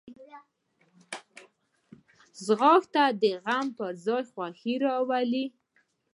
ځغاسته 2.45 3.03
د 3.21 3.23
غم 3.43 3.67
پر 3.77 3.91
ځای 4.05 4.23
خوښي 4.31 4.75
راولي 4.85 5.45